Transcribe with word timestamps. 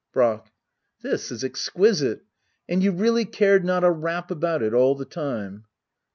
Brack. 0.11 0.51
This 1.03 1.31
is 1.31 1.43
exquisite! 1.43 2.23
And 2.67 2.81
you 2.81 2.91
really 2.91 3.23
cared 3.23 3.63
not 3.63 3.83
a 3.83 3.91
rap 3.91 4.31
about 4.31 4.63
it 4.63 4.73
all 4.73 4.95
the 4.95 5.05
time 5.05 5.65